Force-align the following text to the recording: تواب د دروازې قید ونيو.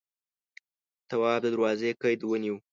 تواب 1.09 1.37
د 1.43 1.45
دروازې 1.53 1.89
قید 2.01 2.21
ونيو. 2.23 2.55